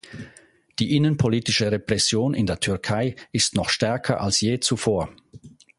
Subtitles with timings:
[0.79, 5.09] Die innenpolitische Repression in der Türkei ist noch stärker als je zuvor.